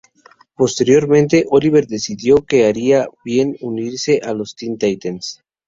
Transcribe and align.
Posteriormente, 0.57 1.45
Oliver 1.51 1.85
decidió 1.85 2.37
que 2.43 2.65
haría 2.65 3.07
bien 3.23 3.55
unirse 3.61 4.19
a 4.23 4.33
los 4.33 4.55
Teen 4.55 4.79
Titans. 4.79 5.43